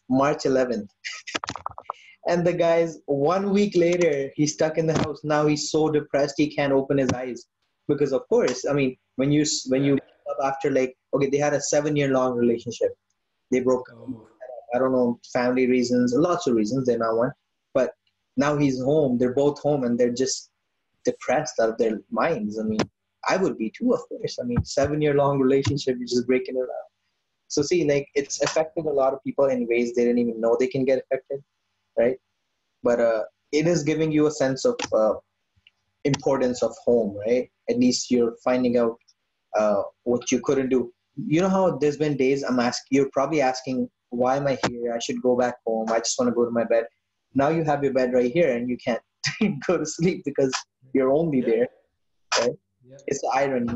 [0.09, 0.87] March 11th.
[2.27, 5.21] and the guy's one week later, he's stuck in the house.
[5.23, 7.45] Now he's so depressed he can't open his eyes
[7.87, 9.97] because, of course, I mean, when you when you
[10.43, 12.95] after like okay, they had a seven year long relationship,
[13.51, 13.97] they broke up.
[13.99, 14.27] Oh,
[14.73, 17.31] I don't know, family reasons, lots of reasons, they're not one.
[18.37, 20.51] Now he's home, they're both home, and they're just
[21.05, 22.59] depressed out of their minds.
[22.59, 22.79] I mean,
[23.27, 24.37] I would be too, of course.
[24.41, 26.87] I mean, seven year long relationship, you're just breaking it up.
[27.47, 30.55] So, see, like, it's affected a lot of people in ways they didn't even know
[30.57, 31.43] they can get affected,
[31.97, 32.17] right?
[32.81, 35.15] But uh, it is giving you a sense of uh,
[36.05, 37.49] importance of home, right?
[37.69, 38.97] At least you're finding out
[39.57, 40.93] uh, what you couldn't do.
[41.17, 44.93] You know how there's been days I'm asking, you're probably asking, why am I here?
[44.93, 45.89] I should go back home.
[45.89, 46.85] I just want to go to my bed.
[47.33, 49.01] Now you have your bed right here and you can't
[49.67, 50.53] go to sleep because
[50.93, 51.47] you're only Yeah.
[51.47, 51.67] there.
[52.85, 52.97] yeah.
[53.07, 53.75] It's irony.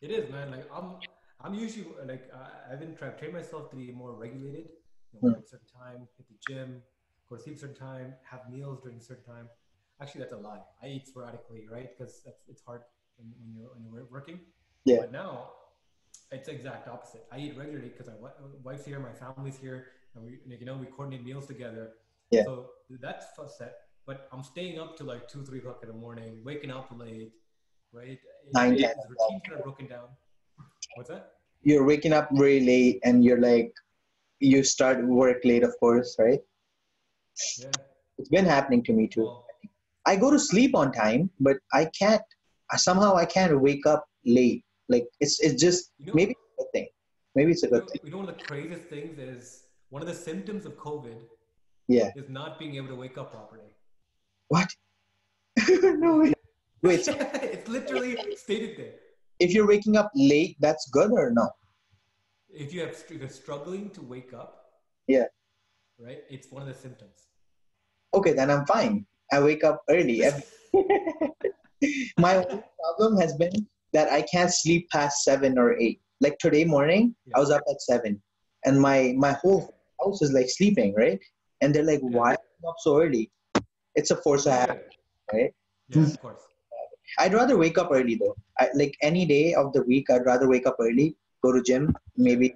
[0.00, 0.50] It is, man.
[0.50, 0.96] Like I'm,
[1.40, 4.68] I'm usually like uh, I've been trying to train myself to be more regulated.
[5.12, 6.82] You know, work at a certain time, hit the gym,
[7.28, 9.48] go to sleep a certain time, have meals during a certain time.
[10.00, 10.60] Actually, that's a lie.
[10.82, 11.88] I eat sporadically, right?
[11.96, 12.82] Because that's it's hard
[13.16, 14.40] when, when you're when you're working.
[14.84, 14.98] Yeah.
[15.00, 15.50] But now,
[16.30, 17.24] it's the exact opposite.
[17.32, 18.28] I eat regularly because my
[18.62, 21.92] wife's here, my family's here, and we like, you know we coordinate meals together.
[22.30, 22.44] Yeah.
[22.44, 23.26] So that's
[23.56, 23.74] set.
[24.06, 27.32] But I'm staying up to like two, three o'clock in the morning, waking up late,
[27.92, 28.18] right?
[28.52, 30.08] Nine, the routine's kind of broken down.
[30.94, 31.32] What's that?
[31.62, 33.72] You're waking up very late and you're like,
[34.38, 36.40] you start work late, of course, right?
[37.58, 37.70] Yeah.
[38.18, 39.24] It's been happening to me too.
[39.24, 39.44] Well,
[40.06, 42.22] I go to sleep on time, but I can't,
[42.76, 44.64] somehow I can't wake up late.
[44.88, 46.88] Like, it's, it's just, you know, maybe it's a good thing.
[47.34, 48.00] Maybe it's a you good know, thing.
[48.04, 49.65] you know one of the craziest things is
[49.96, 51.20] one of the symptoms of COVID
[51.88, 52.10] Yeah.
[52.16, 53.70] is not being able to wake up properly.
[54.48, 54.68] What?
[56.04, 56.34] no way.
[56.82, 58.96] Wait, it's literally stated there.
[59.38, 61.48] if you're waking up late, that's good or no?
[62.50, 64.50] If you have if you're struggling to wake up,
[65.06, 65.28] Yeah.
[65.98, 67.18] right, it's one of the symptoms.
[68.12, 69.06] Okay, then I'm fine.
[69.32, 70.18] I wake up early.
[72.26, 72.34] My
[72.82, 76.02] problem has been that I can't sleep past seven or eight.
[76.20, 78.22] Like today morning, I was up at seven,
[78.66, 79.75] and my my whole
[80.06, 81.20] house is like sleeping, right?
[81.60, 82.18] And they're like, Yeah.
[82.18, 82.32] "Why
[82.70, 83.30] up so early?"
[83.94, 84.78] It's a force I have,
[85.32, 85.52] right?
[85.88, 86.42] Yeah, of course.
[87.18, 88.34] I'd rather wake up early though.
[88.58, 91.94] I, like any day of the week, I'd rather wake up early, go to gym,
[92.16, 92.54] maybe,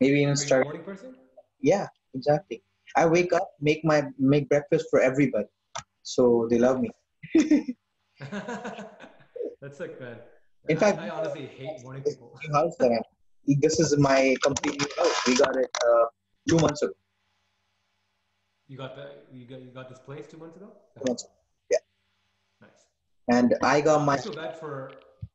[0.00, 0.64] maybe even Are start.
[0.64, 1.14] morning person?
[1.60, 2.62] Yeah, exactly.
[2.96, 5.48] I wake up, make my make breakfast for everybody,
[6.02, 6.90] so they love me.
[9.60, 10.16] That's sick, man.
[10.68, 12.38] In I- fact- I honestly hate morning people.
[12.54, 13.04] House that I'm.
[13.60, 15.26] This is my complete new house.
[15.26, 16.04] We got it uh,
[16.48, 16.92] two months ago.
[18.68, 20.70] You got the you got you got this place two months ago.
[20.98, 21.32] Two months ago.
[21.70, 21.78] Yeah.
[22.60, 22.70] Nice.
[23.28, 24.92] And I got my I feel bad for.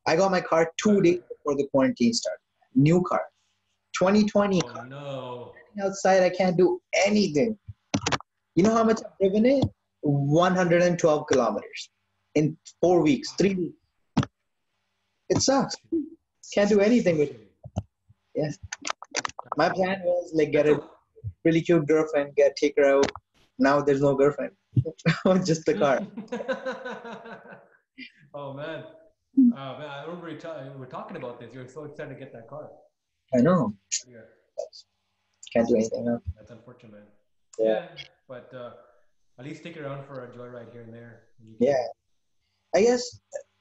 [0.07, 2.39] I got my car two days before the quarantine started.
[2.75, 3.21] New car,
[3.99, 4.85] 2020 Oh car.
[4.87, 5.53] no.
[5.83, 7.57] Outside, I can't do anything.
[8.55, 9.63] You know how much I've driven it?
[10.01, 11.89] 112 kilometers
[12.35, 14.29] in four weeks, three weeks.
[15.29, 15.75] It sucks.
[16.53, 17.51] Can't do anything with it.
[18.33, 18.57] Yes.
[19.57, 20.79] My plan was like get a
[21.47, 23.11] really cute girlfriend, get take her out.
[23.67, 24.53] Now there's no girlfriend,
[25.49, 25.97] just the car.
[28.39, 28.83] oh man.
[29.61, 31.53] Oh man, I remember you ta- we were talking about this.
[31.53, 32.65] You were so excited to get that car.
[33.37, 33.73] I know.
[34.07, 34.25] Yeah,
[35.53, 36.19] Can't do anything now.
[36.37, 37.07] that's unfortunate.
[37.59, 37.65] Yeah.
[37.65, 37.87] Yeah,
[38.27, 38.71] but uh,
[39.39, 41.13] at least it around for a joyride here and there.
[41.39, 41.67] when you can.
[41.67, 41.85] Yeah.
[42.75, 43.03] I guess.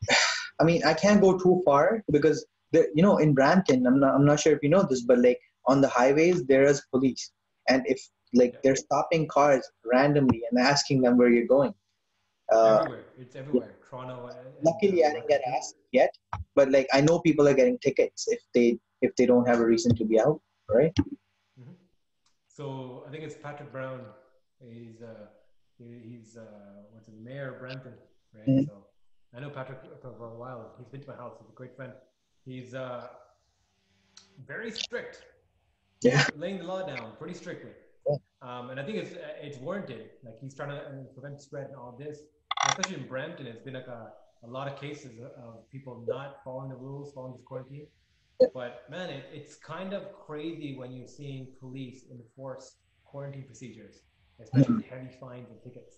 [0.60, 4.14] I mean, I can't go too far because the, you know in Brampton, I'm not
[4.14, 7.32] I'm not sure if you know this, but like on the highways there is police,
[7.68, 8.00] and if
[8.34, 8.60] like Yeah.
[8.62, 11.74] they're stopping cars randomly and asking them where you're going.
[12.52, 13.04] Uh, everywhere.
[13.18, 13.76] It's everywhere.
[13.88, 14.26] Toronto.
[14.26, 16.12] and- luckily, I didn't get asked yet,
[16.54, 19.66] but like I know people are getting tickets if they if they don't have a
[19.66, 20.94] reason to be out, right?
[21.60, 21.74] Mhm.
[22.48, 24.00] So I think it's Patrick Brown.
[24.60, 25.26] He's uh,
[25.78, 27.94] he's uh, what's his mayor of Brampton,
[28.34, 28.48] right?
[28.48, 28.66] Mhm.
[28.66, 28.86] So
[29.34, 30.74] I know Patrick for, for a while.
[30.78, 31.34] He's been to my house.
[31.40, 31.92] He's a great friend.
[32.44, 33.08] He's uh,
[34.46, 35.24] very strict.
[36.02, 36.24] Yeah.
[36.36, 37.70] Laying the law down pretty strictly.
[38.08, 38.16] Yeah.
[38.42, 40.10] Um, and I think it's it's warranted.
[40.24, 42.20] Like he's trying to prevent spread and all this.
[42.68, 44.12] Especially in Brampton, it's been like a,
[44.44, 47.86] a lot of cases of people not following the rules, following this quarantine.
[48.40, 48.48] Yeah.
[48.54, 54.02] But man, it, it's kind of crazy when you're seeing police enforce quarantine procedures,
[54.42, 55.94] especially with heavy fines and tickets.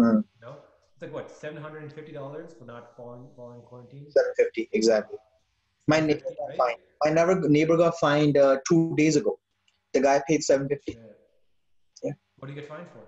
[0.00, 0.24] Mhm.
[0.40, 0.56] You know,
[0.94, 4.06] it's like what seven hundred and fifty dollars for not following following quarantine.
[4.10, 5.18] Seven fifty exactly.
[5.86, 6.56] My neighbor got Right?
[6.58, 6.78] fined.
[7.04, 9.38] My neighbor neighbor got fined uh, two days ago.
[9.92, 11.12] The guy paid seven fifty Yeah.
[12.02, 12.12] Yeah.
[12.36, 13.00] What do you get fined for?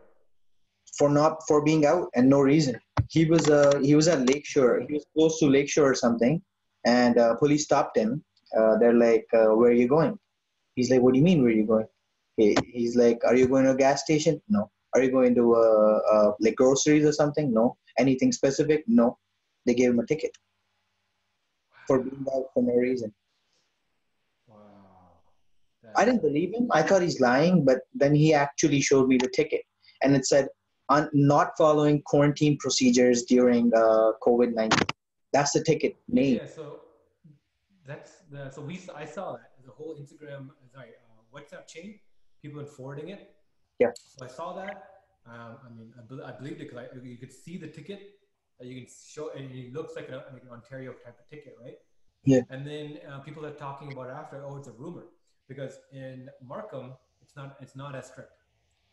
[0.97, 2.79] for not for being out and no reason.
[3.09, 4.85] He was uh he was at Lakeshore.
[4.87, 6.42] He was close to Lakeshore or something,
[6.85, 8.25] and uh, police stopped him.
[8.57, 10.18] Uh, they're like, uh, "Where are you going?"
[10.77, 11.42] He's like, "What do you mean?
[11.42, 11.87] Where are you going?"
[12.37, 14.70] He, he's like, "Are you going to a gas station?" No.
[14.94, 17.53] Are you going to uh, uh like groceries or something?
[17.53, 17.77] No.
[17.99, 18.85] Anything specific?
[18.87, 19.18] No.
[19.66, 20.37] They gave him a ticket
[21.87, 23.12] for being out for no reason.
[25.97, 26.68] I didn't believe him.
[26.73, 29.62] I thought he's lying, but then he actually showed me the ticket,
[30.03, 30.49] and it said,
[30.88, 34.87] "On not following quarantine procedures during uh, COVID nineteen."
[35.33, 36.37] That's the ticket name.
[36.37, 36.81] Yeah, so
[37.87, 41.99] that's the so we I saw that the whole Instagram sorry uh, WhatsApp chain,
[42.42, 43.35] people been forwarding it.
[43.79, 43.92] Yeah.
[43.94, 44.77] So I saw that.
[45.27, 48.01] Um, I mean, I, bel I believed it because you could see the ticket.
[48.61, 51.57] Uh, you can show, and it looks like, a, like an Ontario type of ticket,
[51.61, 51.79] right?
[52.25, 52.42] Yeah.
[52.51, 54.44] And then uh, people are talking about it after.
[54.44, 55.07] Oh, it's a rumor
[55.48, 58.33] because in Markham, it's not it's not as strict.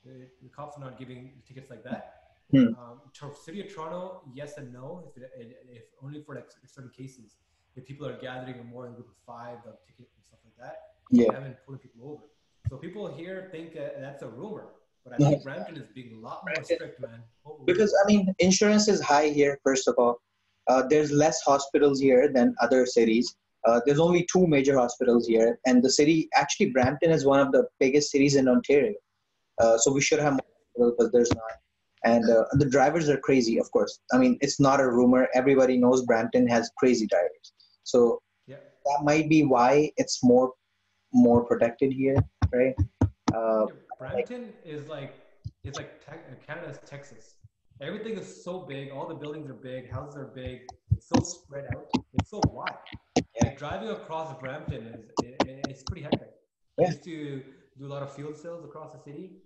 [0.06, 2.16] The, the cops are not giving tickets like that.
[2.52, 2.74] Hmm.
[2.80, 3.02] Um,
[3.46, 5.04] City of Toronto, yes and no.
[5.16, 5.32] If, it,
[5.70, 7.36] if only for like certain cases,
[7.76, 10.40] if people are gathering in more than a group of five, they'll ticket and stuff
[10.44, 10.76] like that.
[11.12, 11.28] Yeah.
[11.30, 12.24] They haven't pulling people over.
[12.70, 14.66] So people here think uh, that's a rumor,
[15.04, 15.44] but I think No.
[15.44, 17.22] Brampton is being a lot more Brampton- strict, man.
[17.44, 19.58] Holy- Because I mean, insurance is high here.
[19.64, 20.20] First of all,
[20.68, 23.36] uh, there's less hospitals here than other cities.
[23.66, 27.52] Uh, there's only two major hospitals here, and the city actually Brampton is one of
[27.52, 28.94] the biggest cities in Ontario.
[29.60, 31.52] Uh, so we should have more hospitals, but there's not.
[32.04, 34.00] And uh, the drivers are crazy, of course.
[34.12, 35.28] I mean, it's not a rumor.
[35.36, 37.54] Everybody knows Brampton has crazy drivers.
[37.84, 38.56] So yeah.
[38.86, 40.54] that might be why it's more
[41.14, 42.16] more protected here,
[42.52, 42.74] right?
[43.34, 45.14] Uh, Yeah, Brampton is like
[45.64, 47.36] it's like te- Canada's Texas.
[47.82, 48.92] Everything is so big.
[48.92, 49.92] All the buildings are big.
[49.92, 50.62] Houses are big.
[50.92, 51.88] It's so spread out.
[52.14, 52.74] It's so wide.
[53.40, 56.30] Like driving across Brampton is it, it- it's pretty hectic.
[56.80, 56.88] I Yeah.
[56.88, 57.44] used to
[57.78, 59.38] do a lot of field sales across the city,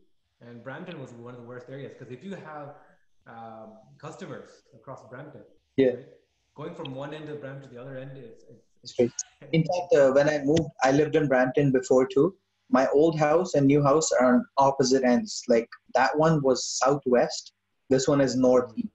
[0.42, 2.76] and Brampton was one of the worst areas because if you have
[3.28, 5.44] um, customers across Brampton,
[5.78, 5.88] Yeah.
[5.94, 6.06] right,
[6.56, 8.46] going from one end of Brampton to the other end is
[8.84, 9.14] it's, Straight.
[9.52, 12.38] In fact, uh, when I moved, I lived in Brampton before too.
[12.70, 15.44] My old house and new house are on opposite ends.
[15.48, 17.54] Like that one was southwest.
[17.90, 18.94] This one is northeast.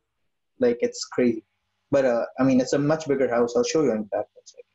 [0.61, 1.45] Like it's crazy.
[1.91, 3.57] But uh, I mean, it's a much bigger house.
[3.57, 4.29] I'll show you in fact.
[4.35, 4.70] One second.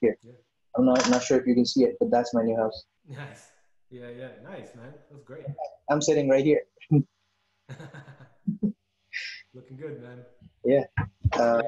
[0.00, 0.16] Here.
[0.22, 0.32] Yeah.
[0.76, 2.84] I'm not not sure if you can see it, but that's my new house.
[3.08, 3.50] nice.
[3.90, 4.92] Yeah, yeah, nice, man.
[5.10, 5.44] That's great.
[5.90, 6.60] I'm sitting right here.
[9.54, 10.18] Looking good, man.
[10.64, 10.84] Yeah.
[11.32, 11.62] Uh,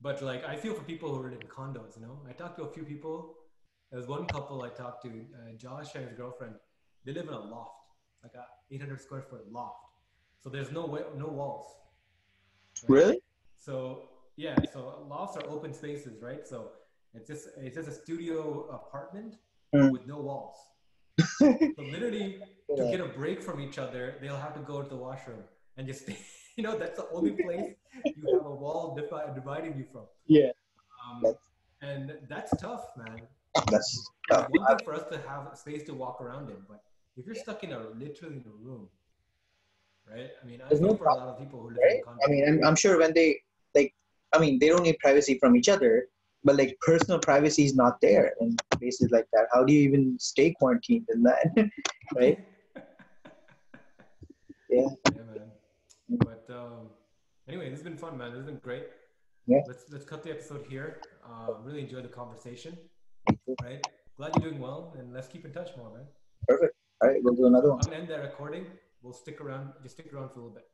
[0.00, 1.96] but like, I feel for people who are in condos.
[1.98, 3.34] You know, I talked to a few people.
[3.90, 6.54] There was one couple I talked to, uh, Josh and his girlfriend.
[7.04, 7.72] They live in a loft,
[8.22, 9.78] like a 800 square foot loft.
[10.40, 11.66] So there's no way, no walls.
[12.88, 12.96] right?
[12.96, 13.18] really?
[13.58, 16.46] So yeah, so lofts are open spaces, right?
[16.46, 16.70] So
[17.16, 19.34] it's just it's just a studio apartment
[19.74, 19.90] Mm.
[19.90, 20.56] with no walls.
[21.38, 22.38] so literally,
[22.76, 22.90] to Yeah.
[22.92, 25.42] get a break from each other, they'll have to go to the washroom
[25.76, 26.08] and just,
[26.56, 30.04] you know, that's the only place you have a wall divi- dividing you from.
[30.26, 30.50] Yeah.
[31.02, 31.42] Um, That's-
[31.82, 33.20] and that's tough, man.
[33.72, 33.90] That's
[34.30, 34.46] tough.
[34.50, 36.80] one thing for us to have space to walk around in, but
[37.16, 38.88] if you're stuck in a literally in a room,
[40.08, 40.30] right?
[40.40, 41.96] I mean, I There's feel no for a lot of people who live right?
[41.96, 42.24] in condos.
[42.24, 43.40] I mean, I'm, I'm sure when they
[43.74, 43.94] like,
[44.32, 46.08] I mean, they don't need privacy from each other,
[46.46, 49.46] but like personal privacy is not there in places like that.
[49.52, 51.44] How do you even stay quarantined in that?
[52.16, 52.38] right?
[54.68, 54.88] Yeah.
[55.14, 55.50] Yeah, man.
[56.08, 56.90] But um,
[57.48, 58.30] anyway, this has been fun, man.
[58.30, 58.88] This has been great.
[59.46, 59.60] Yeah.
[59.68, 61.00] Let's let's cut the episode here.
[61.24, 62.76] Uh, really enjoyed the conversation.
[63.62, 63.80] Right.
[64.16, 66.06] Glad you're doing well, and let's keep in touch more, man.
[66.48, 66.74] Perfect.
[67.00, 67.78] All right, we'll do another one.
[67.84, 68.66] I'm gonna end that recording.
[69.02, 69.72] We'll stick around.
[69.82, 70.64] Just stick around for a little bit.